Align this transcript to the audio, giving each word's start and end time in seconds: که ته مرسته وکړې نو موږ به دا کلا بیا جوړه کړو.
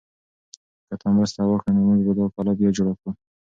که 0.87 0.93
ته 1.01 1.07
مرسته 1.15 1.41
وکړې 1.43 1.71
نو 1.75 1.81
موږ 1.87 1.99
به 2.05 2.13
دا 2.17 2.25
کلا 2.35 2.51
بیا 2.59 2.69
جوړه 2.77 2.93
کړو. 2.99 3.11